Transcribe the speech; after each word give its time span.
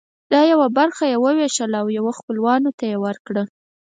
دا 0.31 0.41
یوه 0.51 0.67
برخه 0.77 1.03
به 1.07 1.11
یې 1.11 1.17
وویشله 1.23 1.77
او 1.81 1.87
یوه 1.97 2.11
خپلوانو 2.19 2.69
ته 2.79 2.85
ورکړه. 3.05 3.43